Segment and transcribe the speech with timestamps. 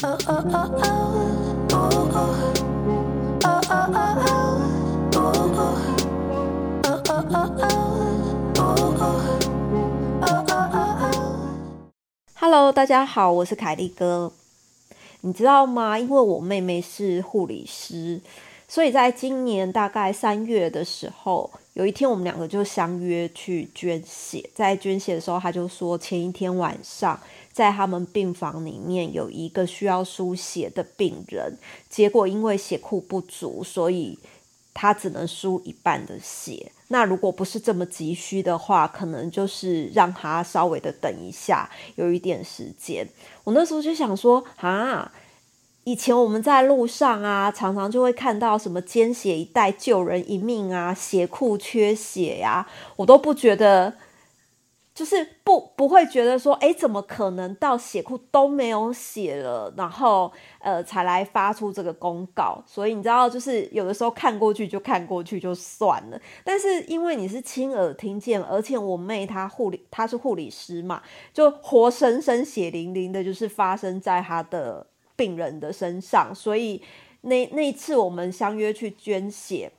[0.00, 0.16] Hello，
[12.72, 14.30] 大家好，我是凯利哥。
[15.22, 15.98] 你知道吗？
[15.98, 18.20] 因为我妹妹是护理师，
[18.68, 24.48] 所以在今年大概三月的时候，有一天我们两个就相约去捐血。
[24.54, 27.18] 在捐血的时候，她就说前一天晚上
[27.58, 34.16] 在他们病房里面有一个需要输血的病人，结果因为血库不足，所以
[34.72, 36.70] 他只能输一半的血。
[36.86, 43.04] 那如果不是这么急需的话，可能就是让他稍微的等一下，有一点时间。
[43.42, 45.10] 我那时候就想说，啊，
[45.82, 53.94] 以前我们在路上啊，常常就会看到什么捐血一袋救人一命啊，血库缺血呀，我都不觉得。
[54.98, 62.60] 就是不不会觉得说，哎，怎么可能到血库都没有血了，然后呃才来发出这个公告？
[62.66, 66.20] 所以你知道，就是有的时候看过去就看过去就算了。
[66.42, 71.00] 但是因为你是亲耳听见，而且我妹她护理她是护理师嘛，
[71.32, 76.34] 就活生生血淋淋的，就是发生在她的病人的身上。
[76.34, 76.82] 所以
[77.20, 79.70] 那那一次我们相约去捐血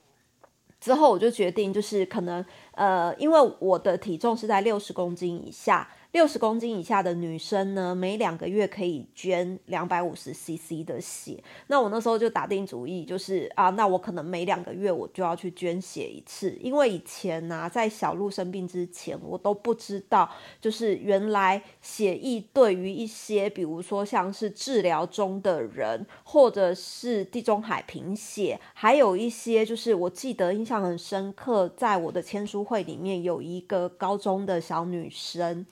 [0.80, 2.46] 之后，我就决定就是可能。
[2.80, 5.86] 呃，因为我的体重是在六十公斤以下。
[6.12, 11.38] 六十公斤以下的女生呢，每两个月可以捐两百五十 CC 的血。
[11.68, 16.58] 那我那时候就打定主意，就是啊，那我可能每两个月我就要去捐血一次。
[16.60, 20.28] 因为以前呢，在小鹿生病之前，我都不知道，
[20.60, 35.68] 就是原来血液对于一些，比如说像是治疗中的人，或者是地中海贫血，还有一些就是我记得印象很深刻，在我的签书会里面有一个高中的小女生。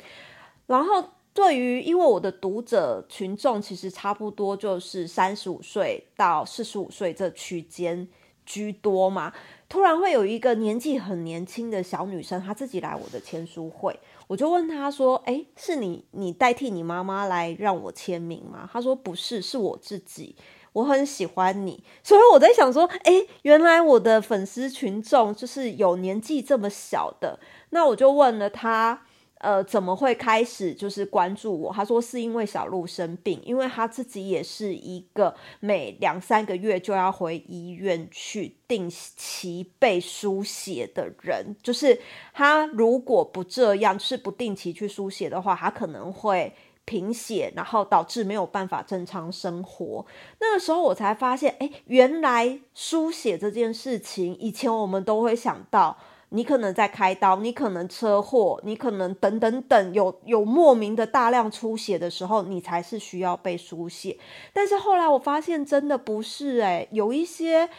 [0.68, 8.08] 然后，对于因为我的读者群众其实差不多就是三十五岁到四十五岁这区间
[8.46, 9.34] 居多嘛，
[9.70, 20.36] 突然会有一个年纪很年轻的小女生，她自己来我的签书会，我就问她说：“哎，是你你代替你妈妈来让我签名吗？”她说：“不是，是我自己，
[20.74, 27.40] 我很喜欢你。”所以我在想说：“哎，原来我的粉丝群众就是有年纪这么小的。”
[27.72, 29.04] 那我就问了她。
[29.40, 31.72] 呃，怎么会开始就是关注我？
[31.72, 41.56] 他说是因为小鹿生病，因为他自己也是一个每两三个月就要回医院去定期被输血的人。
[41.62, 42.00] 就是
[42.34, 46.52] 他如果不这样，是不定期去输血的话，他可能会
[46.86, 50.04] 贫血，然后导致没有办法正常生活。
[50.40, 55.98] 那个时候我才发现，哎，原来输血这件事情，以前我们都会想到。
[56.30, 64.18] 你可能在开刀，你可能车祸，你可能等等等，有有莫名的大量出血的时候，你才是需要被输血。
[64.52, 67.70] 但是后来我发现真的不是诶，有一些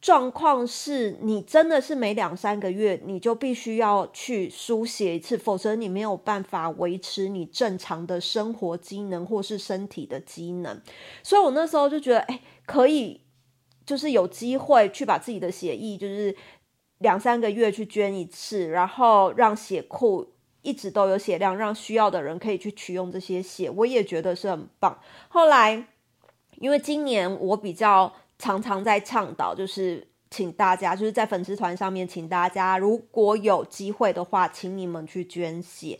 [0.00, 10.82] 状况是你真的是每两三个月你就必须要去输血一次，否则你没有办法维持你正常的生活机能或是身体的机能。
[11.22, 13.20] 所以我那时候就觉得，哎，可以，
[13.86, 16.34] 就是有机会去把自己的血液就是。
[17.02, 20.32] 两三个月去捐一次，然后让血库
[20.62, 24.98] 一直都有血量，让需要的人可以去取用这些血，我也觉得是很棒。
[25.28, 25.86] 后来，
[26.58, 35.98] 因为今年我比较常常在倡导，就是请大家就是在粉丝团上面，请大家如果有机会的话，请你们去捐血。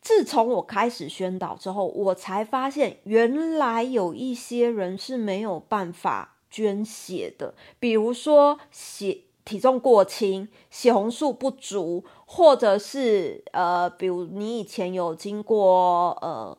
[0.00, 9.22] 自从我开始宣导之后，我才发现原来有一些人是没有办法捐血的，比如说血。
[9.44, 16.56] 体重过轻、血红素不足，或者是呃，比如你以前有经过呃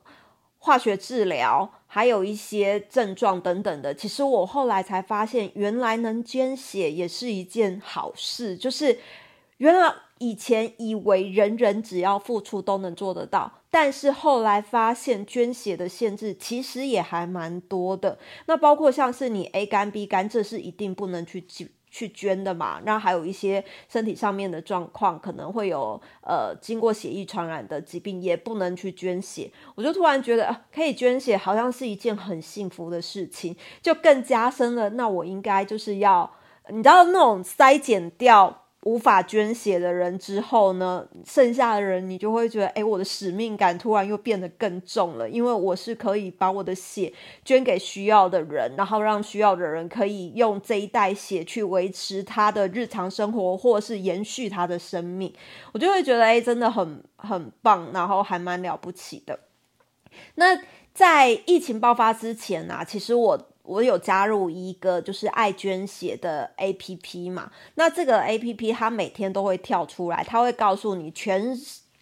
[0.58, 3.94] 化学治疗，还有一些症状等等的。
[3.94, 8.56] 其实我后来才发现，原来能捐血也是一件好事。
[8.56, 8.98] 就是
[9.58, 18.18] 原来以前以为人人只要付出都能做得到，但是后来发现捐血的限制其实也还蛮多的。
[18.46, 21.40] 那包括像是你 A 肝、B 肝，这是一定不能去
[21.94, 29.48] 去捐的嘛，那还有一些身体上面的状况，可能会有呃经过血液传染的疾病，也不能去捐血。
[29.76, 34.90] 我就突然觉得，可以捐血好像是一件很幸福的事情，就更加深了。
[34.90, 36.28] 那我应该就是要，
[36.70, 38.63] 你知道那种筛减掉。
[38.84, 47.12] 无法捐血的人之后呢，剩下的人你就会觉得，哎，我的使命感突然又变得更重了，因为我是可以把我的血
[47.44, 55.32] 捐给需要的人，然后让需要的人可以用这一袋血去维持他的日常生活，或是延续他的生命，
[55.72, 59.40] 我就会觉得，哎，真的很很棒，然后还蛮了不起的。
[60.36, 60.60] 那
[60.92, 67.50] 在疫情爆发之前啊，其实我我有加入一个就是爱捐血的 A P P 嘛。
[67.74, 71.54] 那这个 A P P 它每天都会跳出来，它会告诉你全。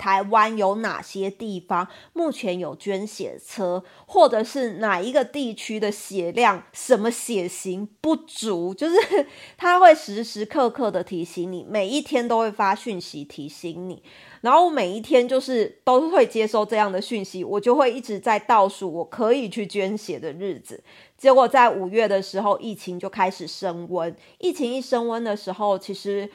[0.02, 8.96] 台湾有哪些地方目前有捐血车，或者是哪一个地区的血量、什么血型不足，就是
[9.56, 14.02] 他会时时刻刻的提醒你，每一天都会发讯息提醒你，
[14.40, 20.82] 然后每一天就是都会接收这样的讯息，我就会一直在倒数我可以去捐血的日子。
[21.16, 26.28] 结果在五月的时候，疫情就开始升温，疫情一升温的时候，其实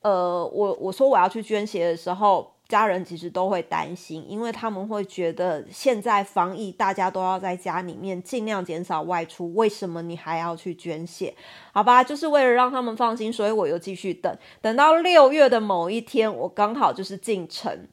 [0.00, 2.51] 呃，我我说我要去捐血的时候。
[2.72, 11.34] 家人其实都会担心，因为他们会觉得现在防疫，大家都要在家里面尽量减少外出，为什么你还要去捐血？
[11.74, 17.86] 好吧，就是为了让他们放心，所以我又继续等，等到六月的某一天，我刚好就是进城，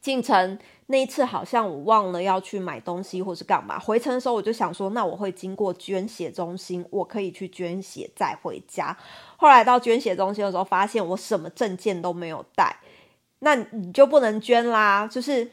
[0.00, 8.98] 进城那一次好像我忘了要去买东西或是干嘛，回程的时候我就想说，那我会经过捐血中心，我可以去捐血再回家。
[9.36, 12.76] 后来到捐血中心的时候，发现我什么证件都没有带。
[13.44, 15.50] 那你就不能捐啦，就是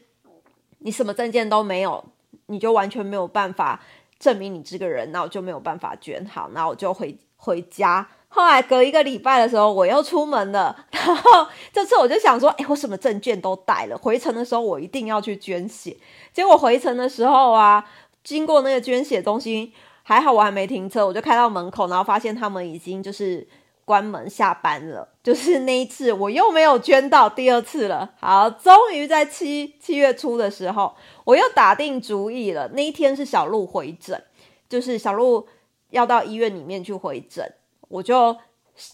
[0.78, 2.04] 你什么证件都没有，
[2.46, 3.82] 你就完全没有办法
[4.20, 6.24] 证明你这个人，那我就没有办法捐。
[6.26, 8.06] 好，那我就回回家。
[8.28, 15.96] 后来隔一个礼拜的时候，我又出门了， 然后这次我就想说，哎，我什么证件都带了，回程的时候我一定要去捐血。
[16.32, 17.84] 结果回程的时候啊，
[18.22, 19.72] 经过那个捐血中心，
[20.04, 23.48] 还好我还没停车，我就开到门口，然后发现他们已经就是。
[23.90, 28.08] 关门下班了， 就是那一次我又没有捐到第二次了。
[28.20, 30.94] 好，终于在七七月初的时候，
[31.24, 32.68] 我又打定主意了。
[32.68, 34.22] 那一天是小鹿回诊，
[34.68, 35.44] 就是小鹿
[35.90, 37.44] 要到医院里面去回诊，
[37.88, 38.36] 我就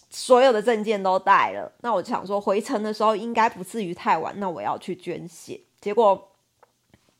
[0.09, 1.71] 所有的证件都带了。
[1.81, 5.61] 那我想说回程的时候应该不至于太晚，那我要去捐血。
[5.79, 6.31] 结果。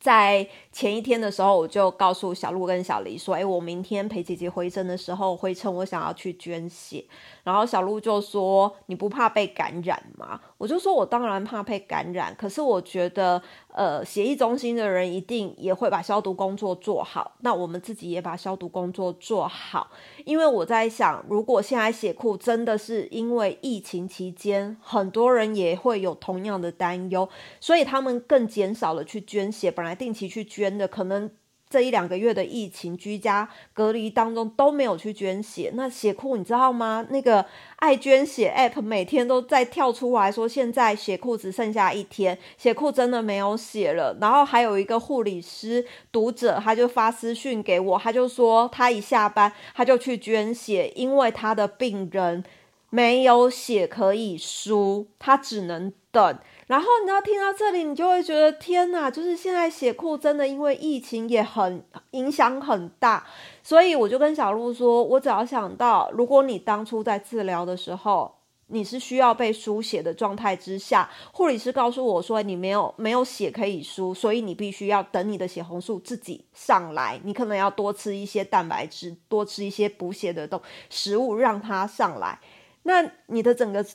[0.08, 7.04] 在前一天的时候，我就告诉小鹿跟小黎说：“哎，我明天陪姐姐回诊的时候，回程我想要去捐血。”
[7.44, 13.42] 然后小鹿就说：“你不怕被感染吗？”我就说：“我当然怕被感染，可是我觉得，
[13.74, 17.34] 呃，血液中心的人一定也会把消毒工作做好。
[17.42, 19.92] 那我们自己也把消毒工作做好，
[20.24, 27.28] 因为我在想，如果现在血库真的是因为疫情期间，很多人也会有同样的担忧，
[27.60, 31.28] 所以他们更减少了去捐血，本来。”定期去捐的，可能
[31.70, 35.72] 这一两个月的疫情居家隔离当中都没有去捐血。
[35.76, 37.06] 那血库你知道吗？
[37.10, 37.46] 那个
[37.78, 44.18] 爱捐血 App 每天都在跳出来说，现在血库只剩下一天，血库真的没有血了。
[44.22, 52.44] 然后还有一个护理师读者，他就发私讯给我，他就说他一下班他就去捐血，因为他的病人
[52.90, 56.40] 没有血可以输，他只能等。
[56.68, 59.10] 然后你要听到这里，你就会觉得天哪！
[59.10, 61.82] 就是现在血库真的因为疫情也很
[62.12, 63.26] 影响很大，
[63.64, 68.36] 所以我就跟小鹿说，我只要想到，如果你当初在治疗的时候，
[68.68, 82.38] 你是需要被输血的状态之下，护理师告诉我说你没有没有血可以输，所以你必须要等你的血红素自己上来，你可能要多吃一些蛋白质，多吃一些补血的东食物让它上来，
[82.84, 83.86] 那你的整个。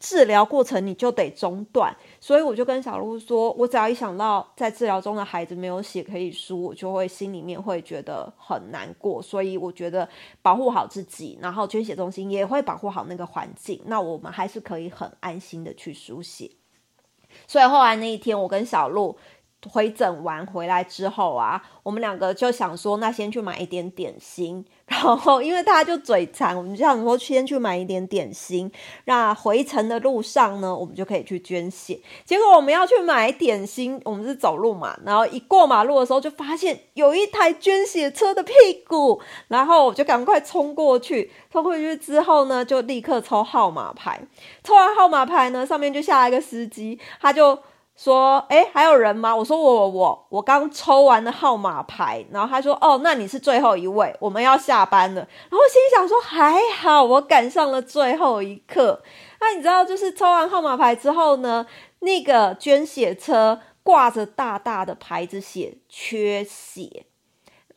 [0.00, 9.20] 治疗过程你就得中断，所以我就跟小鹿说，我只要一想到在治疗中的孩子没有血可以输，我就会心里面会觉得很难过。
[9.20, 10.08] 所以我觉得
[10.40, 16.50] 保护好自己，然后捐血中心也会保护好那个环境，那我们还是可以很安心的去输血。
[17.46, 19.16] 所以后来那一天，我跟小鹿。
[19.68, 24.64] 回诊完回来之后啊，我们两个就想说，那先去买一点点心。
[24.86, 28.70] 然后因为他就嘴馋，我们就想说先去买一点点心。
[29.04, 32.00] 那回程的路上呢，我们就可以去捐血。
[32.24, 38.52] 结果我们要去买点心，我们是走路嘛，然后一过马路的时候，就发现有一台捐血车的屁
[38.86, 41.30] 股，然后我就赶快冲过去。
[41.52, 44.20] 冲过去之后呢，就立刻抽号码牌。
[44.62, 47.58] 抽完号码牌呢，上面就下来一个司机，他就。
[47.98, 49.34] 说，哎，还有人吗？
[49.34, 55.20] 我说我我我我刚抽完的号码牌，然后他说，哦，那你是最后一位，我们要下班了。
[55.20, 59.02] 然后心想说，还好我赶上了最后一刻。
[59.40, 61.66] 那你知道，就是抽完号码牌之后呢，
[61.98, 67.04] 那个捐血车挂着大大的牌子，写缺血。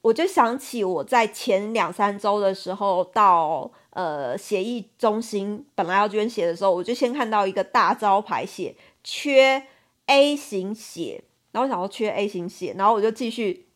[0.04, 9.64] 我就想起我在前两三周的时候到呃血液中心，本来要捐血的时候，我就先看到一个大招牌写缺。
[10.08, 13.68] A 型血，然后我想要缺 A 型血，然后我就继续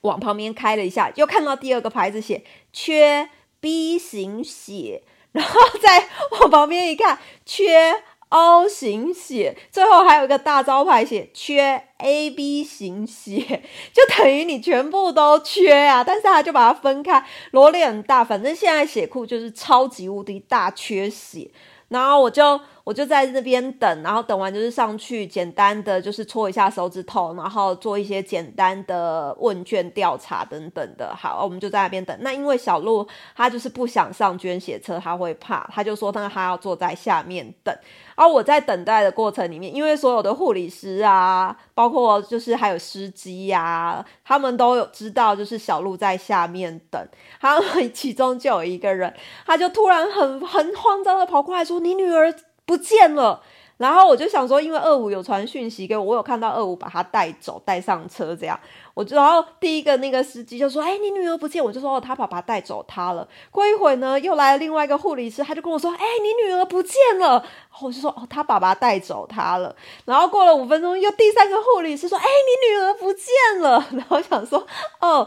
[0.00, 3.28] 往旁边开了一下，又看到第二个牌子写缺
[3.60, 13.62] B 型血，然后再往旁边一看，缺 O 型血，最后还有一个大招牌写缺 A B 型血，
[13.92, 16.04] 就等于你全部都缺啊！
[16.04, 21.50] 但是他就把它分开，罗列很大，反正现在血库就是超级无敌大缺血，
[21.88, 22.60] 然后我就。
[22.88, 31.14] 我就在那边等，然后等完就是上去简单的就是搓一下手指头，然后做一些简单的问卷调查等等的。
[31.14, 32.16] 好，我们就在那边等。
[32.22, 37.76] 那因为小鹿他就是不想上捐血车，他会怕，他就说他他要坐在下面等。
[38.14, 47.06] 而我在等待的过程里面，因为所有的护理师啊，包括就是还有司机呀，他们都有知道，就是小鹿在下面等。
[47.38, 47.60] 他
[47.92, 49.12] 其中就有一个人，
[49.44, 52.34] 他就突然很很慌张的跑过来说：“你女儿。
[52.68, 53.40] ”不见了，
[53.78, 58.60] 然后我就想说，因为二五有传讯息给我，我有看到二五把他带走，带上车这样。
[58.92, 67.42] 我就然后第一个那个司机就说：“哎，你女儿不见。”我就说：“哦，他爸爸带走她了。”过一会呢，又来了另外一个护理师，他就跟我说：“哎，你女儿不见了。”
[67.80, 74.66] 我就说：“哦，他爸爸带走她了。”然后过了五分钟，又第三个护理师说：“哎，你女儿不见了。”然后想说
[75.00, 75.26] ：“哦。”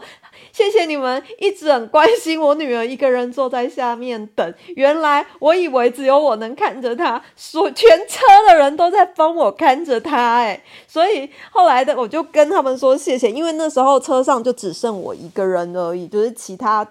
[0.52, 4.54] 谢谢你们一直很关心我女儿，一个人坐在下面等。
[4.76, 10.36] 原来我以为只有我能看着她，所全车的人都在帮我看着她。
[10.36, 16.86] 哎，所以后来的我就跟他们说谢谢，因为那时候车上就只剩我一个人而已，就是其他，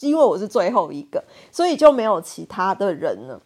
[0.00, 3.40] 因为我是最后一个，所以就没有其他的人了。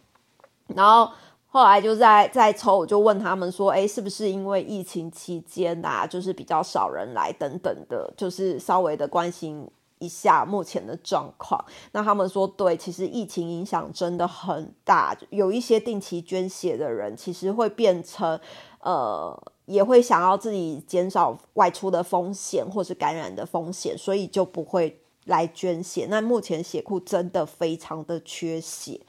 [0.75, 1.11] 然后。
[1.57, 11.59] 后来就在在抽，我就问他们说：“哎，是不是因为疫情期间啊，就是比较少人来等等的，就是稍微的关心一下目前的状况？”
[11.93, 18.39] 那他们说：“对，其实疫情影响真的很大，有一些定期捐血的人，其实会变成
[18.81, 19.35] 呃，
[19.65, 26.05] 也会想要自己减少外出的风险或是感染的风险，所以就不会来捐血。
[26.07, 29.01] 那目前血库真的非常的缺血。”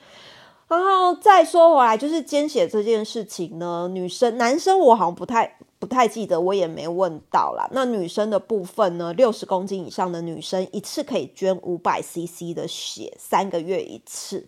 [0.68, 7.66] 然后再说回来，就是捐血这件事情呢，女生、男生我好像不太不太记得，我也没问到啦。
[7.72, 14.44] 那女生的部分呢，六十公斤以上的女生一次可以捐五百 CC 的血，三个月一次；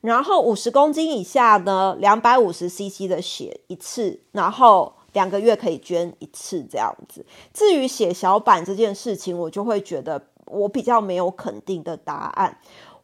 [0.00, 7.24] 然后五十公斤以下呢，两百五十 CC 的血一次，然后两个月可以捐一次这样子。
[7.54, 12.58] 至于血小板这件事情，我就会觉得我比较没有肯定的答案。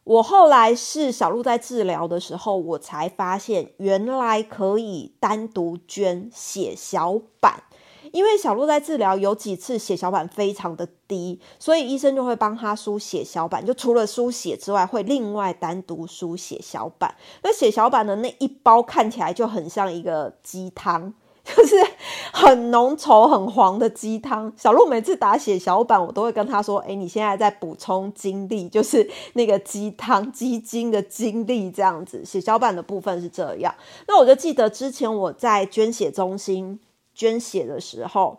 [0.06, 7.64] 我后来是小鹿在治疗的时候，我才发现原来可以单独捐血小板，
[8.12, 17.12] 因为小鹿在治疗有几次血小板非常的低，所以医生就会帮他输血小板，就除了输血之外，会另外单独输血小板。
[17.42, 21.12] 那血小板的那一包看起来就很像一个鸡汤。
[21.54, 21.76] 就是
[22.32, 24.52] 很浓稠、很黄的鸡汤。
[24.56, 33.72] 小鹿每次打血小板，我都会跟他说：“哎，你现在在补充精力，就是那个鸡汤、鸡精的精力这样子。”血小板的部分是这样。
[34.08, 36.80] 那我就记得之前我在捐血中心
[37.14, 38.38] 捐血的时候。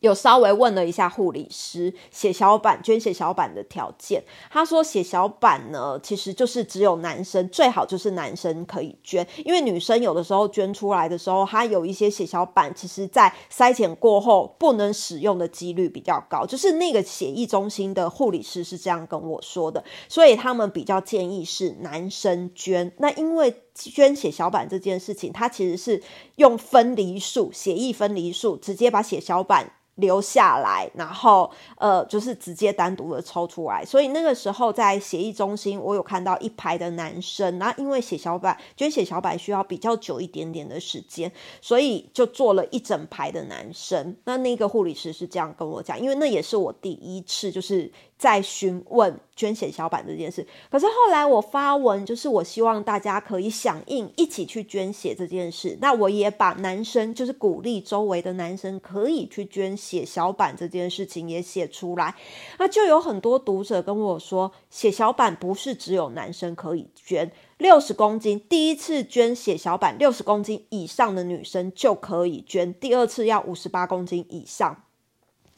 [0.00, 22.92] 有稍微问了一下护理师血小板捐血小板的条件，他说血小板呢其实就是只有男生最好就是男生可以捐，因为女生有的时候捐出来的时候，它有一些血小板，其实在筛检过后不能使用的几率比较高，就是那个血液中心的护理师是这样跟我说的，所以他们比较建议是男生捐。
[22.98, 26.02] 那因为捐血小板这件事情，它其实是
[26.36, 29.72] 用分离术血液分离术直接把血小板。
[29.98, 33.84] 留下来，然后呃，就是直接单独的抽出来。
[33.84, 44.16] 所以那个时候在协议中心，我有看到一排的男生，然后因为血小板捐血小板需要比较久一点点的时间，所以就做了一整排的男生。
[44.24, 50.44] 那那个护理师是这样跟我讲，因为那也是我第一次就是在询问捐血小板这件事。
[50.68, 55.78] 可是后来我发文，就是我希望大家可以响应，一起去捐血这件事。
[55.80, 60.04] 那我也把男生就是鼓励周围的男生可以去捐血。
[60.08, 62.14] 小板这件事情也写出来，
[62.58, 74.82] 那就有很多读者跟我说，血小板不是只有男生可以捐，六十公斤第一次捐血小板，六十公斤以上的女生就可以捐，第二次要五十八公斤以上。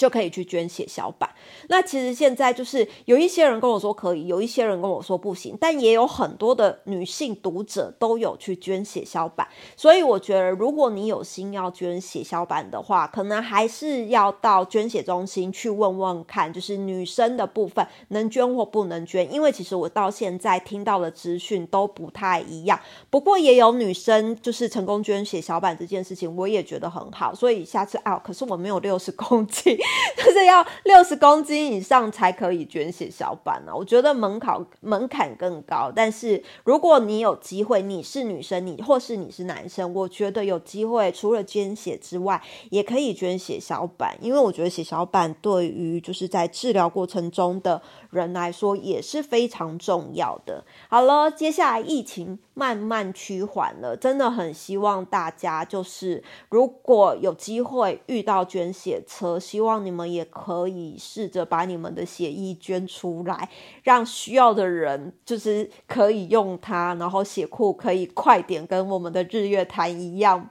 [0.00, 1.28] 就可以去捐血小板。
[1.68, 9.46] 那其实现在就是有一些人跟我说可以，有一些人跟我说不行，但也有很多的女性读者都有去捐血小板。
[9.76, 19.30] 所以我觉得，如果你有心要捐血小板的话，可能还是要到捐血中心去问问看，就是女生的部分能捐或不能捐。
[19.30, 22.80] 因为其实我到现在听到的资讯都不太一样。
[23.10, 27.34] 不过也有女生就是成功捐血小板这件事情，我也觉得很好。
[27.34, 29.76] 所以下次啊，可是我没有六十公斤。
[30.16, 33.74] 就是要六十公斤以上才可以捐血小板啊！
[33.74, 35.90] 我觉得门槛门槛更高。
[35.94, 47.80] 但是如果你有机会，你是女生，你或是你是男生，我觉得有机会除了捐血之外，也可以捐血小板，因为我觉得血小板对于就是在治疗过程中的
[48.10, 50.64] 人来说也是非常重要的。
[50.88, 60.10] 好了，接下来疫情慢慢趋缓了，真的很希望大家就是如果有机会遇到捐血车，希望你们。
[60.10, 63.48] 也可以试着把你们的血液捐出来，
[63.84, 70.50] 让需要的人就是可以用它，然后血库可以快点跟我们的日月潭一样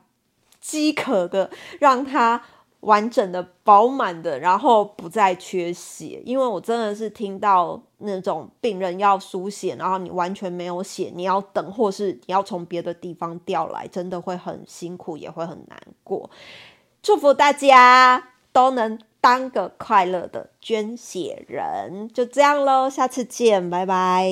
[0.61, 2.41] 饥渴的，让它
[2.79, 6.21] 完整的、饱满的，然后不再缺血。
[6.23, 16.29] 因为我真的是听到那种病人要输血，然后你完全没有血，你要等，或是你要从别的地方调来，真的会很辛苦，也会很难过。
[17.01, 18.97] 祝福大家都能。
[19.21, 24.31] 当个快乐的捐血人，就这样喽，下次见，拜拜。